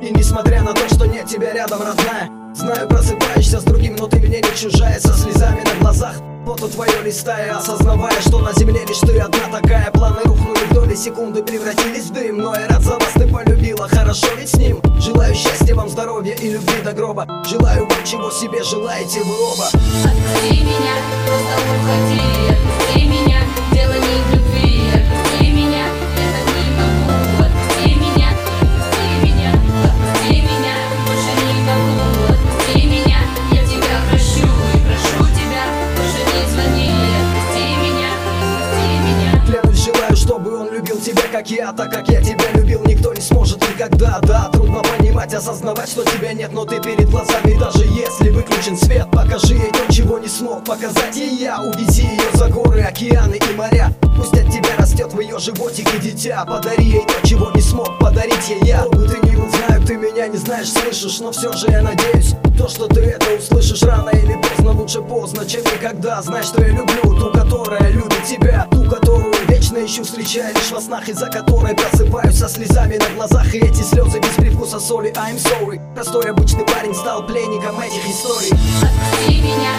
И 0.00 0.10
несмотря 0.10 0.62
на 0.62 0.72
то, 0.72 0.88
что 0.88 1.06
нет 1.06 1.26
тебя 1.26 1.52
рядом, 1.52 1.80
родная 1.82 2.30
Знаю, 2.54 2.88
просыпаешься 2.88 3.60
с 3.60 3.64
другим, 3.64 3.96
но 3.96 4.06
ты 4.06 4.18
мне 4.18 4.40
не 4.40 4.56
чужая 4.56 4.98
Со 5.00 5.12
слезами 5.12 5.62
на 5.62 5.80
глазах, 5.80 6.14
фото 6.46 6.68
твое 6.68 7.02
листая 7.04 7.56
Осознавая, 7.56 8.20
что 8.20 8.38
на 8.40 8.52
земле 8.52 8.84
лишь 8.86 8.98
ты 8.98 9.18
одна 9.18 9.60
такая 9.60 9.90
Планы 9.90 10.20
рухнули 10.24 10.58
в 10.70 10.74
доли 10.74 10.94
секунды, 10.94 11.42
превратились 11.42 12.04
в 12.04 12.12
дым. 12.12 12.38
Но 12.38 12.54
я 12.54 12.68
рад 12.68 12.82
за 12.82 12.94
вас, 12.94 13.12
ты 13.14 13.26
полюбила, 13.26 13.88
хорошо 13.88 14.28
ведь 14.36 14.50
с 14.50 14.54
ним. 14.54 14.80
Желаю 15.00 15.34
счастья 15.34 15.74
вам, 15.74 15.88
здоровья 15.88 16.34
и 16.34 16.50
любви 16.50 16.82
до 16.82 16.92
гроба. 16.92 17.26
Желаю 17.44 17.86
вам, 17.86 18.04
чего 18.04 18.30
себе 18.30 18.62
желаете 18.62 19.20
вы 19.22 19.34
оба. 19.52 19.66
Отпусти 19.66 20.62
меня, 20.62 20.94
просто 21.26 21.58
уходи 21.74 22.37
как 41.30 41.50
я 41.50 41.72
Так 41.72 41.90
как 41.90 42.08
я 42.08 42.20
тебя 42.22 42.50
любил, 42.54 42.82
никто 42.84 43.12
не 43.14 43.20
сможет 43.20 43.60
никогда. 43.68 44.18
Да, 44.22 44.48
трудно 44.52 44.82
понимать, 44.82 45.32
осознавать, 45.34 45.88
что 45.88 46.04
тебя 46.04 46.32
нет 46.32 46.52
Но 46.52 46.64
ты 46.64 46.80
перед 46.80 47.10
глазами, 47.10 47.58
даже 47.58 47.84
если 47.84 48.30
выключен 48.30 48.76
свет 48.76 49.08
Покажи 49.10 49.54
ей 49.54 49.70
то, 49.70 49.92
чего 49.92 50.18
не 50.18 50.28
смог 50.28 50.64
показать. 50.64 51.16
И 51.16 51.36
я 51.36 51.60
Увези 51.60 52.02
ее 52.02 52.30
за 52.34 52.48
горы, 52.48 52.82
океаны 52.82 53.36
и 53.36 53.56
моря. 53.56 53.94
Пусть 54.16 54.34
от 54.34 54.50
тебя 54.50 54.76
растет 54.78 55.12
в 55.12 55.20
ее 55.20 55.38
животике 55.38 55.98
дитя. 55.98 56.44
Подари 56.44 56.84
ей 56.84 57.04
то, 57.06 57.26
чего 57.26 57.50
не 57.54 57.60
смог 57.60 57.98
подарить 57.98 58.48
ей 58.48 58.60
я. 58.62 58.80
Кто 58.80 58.90
бы 58.90 59.08
ты 59.08 59.26
ни 59.26 59.36
был, 59.36 59.48
ты 59.86 59.96
меня 59.96 60.26
не 60.28 60.36
знаешь, 60.36 60.70
слышишь 60.70 61.20
Но 61.20 61.32
все 61.32 61.52
же 61.52 61.66
я 61.70 61.82
надеюсь, 61.82 62.34
то, 62.58 62.68
что 62.68 62.86
ты 62.86 63.00
это 63.00 63.26
услышишь 63.38 63.82
Рано 63.82 64.10
или 64.10 64.34
поздно, 64.34 64.72
лучше 64.72 65.00
поздно, 65.00 65.46
чем 65.46 65.62
никогда. 65.62 66.20
Знай, 66.20 66.42
что 66.42 66.62
я 66.62 66.68
люблю 66.68 67.14
ту, 67.18 67.30
которая 67.32 67.88
любит 67.90 68.07
вечно 69.98 70.02
ищу, 70.02 70.04
встречаю 70.04 70.54
лишь 70.54 70.70
во 70.70 70.80
снах 70.80 71.08
Из-за 71.08 71.26
которой 71.26 71.74
просыпаюсь 71.74 72.38
со 72.38 72.48
слезами 72.48 72.96
на 72.96 73.08
глазах. 73.14 73.54
И 73.54 73.58
эти 73.58 73.82
слезы 73.82 74.18
без 74.18 74.34
привкуса 74.34 74.80
соли. 74.80 75.12
I'm 75.12 75.36
sorry. 75.36 75.80
Простой 75.94 76.30
обычный 76.30 76.64
парень 76.66 76.94
стал 76.94 77.26
пленником 77.26 77.78
этих 77.80 78.04
историй. 78.06 78.52
Отпусти 78.82 79.40
меня, 79.40 79.72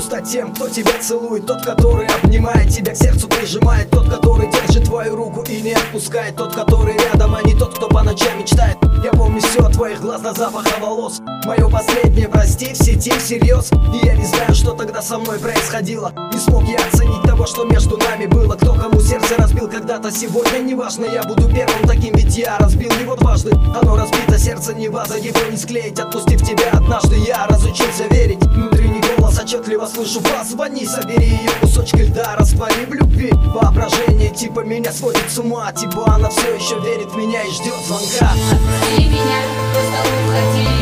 хочу 0.00 0.06
стать 0.06 0.30
тем, 0.30 0.54
кто 0.54 0.68
тебя 0.68 0.92
целует. 1.00 1.46
Тот, 1.46 1.62
который 1.62 2.06
обнимает 2.06 2.68
тебя, 2.70 2.92
к 2.92 2.96
сердцу 2.96 3.28
прижимает. 3.28 3.90
Тот, 3.90 4.08
который 4.08 4.50
держит 4.50 4.84
твою 4.84 5.16
руку 5.16 5.44
и 5.48 5.60
не 5.60 5.72
отпускает. 5.72 6.36
Тот, 6.36 6.54
который 6.54 6.94
рядом, 6.94 7.34
а 7.34 7.42
не 7.42 7.54
тот, 7.54 7.76
кто 7.76 7.88
по 7.88 8.02
ночам 8.02 8.38
мечтает. 8.38 8.76
Я 9.04 9.10
помню 9.12 9.40
все 9.40 9.60
от 9.64 9.72
твоих 9.72 10.00
глаз 10.00 10.20
до 10.20 10.32
запаха 10.32 10.80
волос. 10.80 11.20
Мое 11.44 11.68
последнее, 11.68 12.28
прости, 12.28 12.72
в 12.74 12.76
сети 12.76 13.10
всерьез 13.18 13.70
И 13.72 14.06
я 14.06 14.14
не 14.14 14.26
знаю, 14.26 14.54
что 14.54 14.72
тогда 14.72 15.00
со 15.00 15.18
мной 15.18 15.38
происходило. 15.38 16.12
Не 16.32 16.38
смог 16.38 16.64
я 16.64 16.78
оценить 16.86 17.22
того, 17.22 17.46
что 17.46 17.64
между 17.64 17.96
нами 17.96 18.26
было. 18.26 18.56
Кто 18.56 18.74
кому 18.74 19.00
сердце 19.00 19.36
разбил 19.38 19.68
когда-то 19.68 20.10
сегодня 20.10 20.58
Неважно, 20.58 21.06
я 21.06 21.22
буду 21.22 21.48
первым 21.48 21.86
таким, 21.86 22.14
ведь 22.14 22.36
я 22.36 22.58
разбил 22.58 22.90
его 23.00 23.16
дважды. 23.16 23.52
Оно 23.80 23.96
разбито, 23.96 24.38
сердце 24.38 24.74
не 24.74 24.88
ваза, 24.88 25.16
его 25.16 25.40
не 25.50 25.56
склеить. 25.56 25.98
Отпустив 25.98 26.42
тебя 26.42 26.70
однажды, 26.72 27.16
я 27.16 27.46
разучился 27.46 28.04
верить 28.10 28.40
слышу 30.06 30.20
Позвони, 30.20 30.86
собери 30.86 31.26
ее 31.26 31.50
кусочки 31.60 31.96
льда 31.96 32.36
Раствори 32.36 32.86
в 32.86 32.94
любви 32.94 33.30
Воображение 33.32 34.30
типа 34.30 34.60
меня 34.60 34.92
сводит 34.92 35.30
с 35.30 35.38
ума 35.38 35.70
Типа 35.72 36.14
она 36.14 36.30
все 36.30 36.54
еще 36.54 36.78
верит 36.80 37.10
в 37.10 37.16
меня 37.16 37.42
и 37.42 37.50
ждет 37.50 37.74
звонка. 37.86 38.32
Отпусти 38.32 39.08
меня, 39.08 39.42
просто 39.72 40.00
уходи 40.26 40.79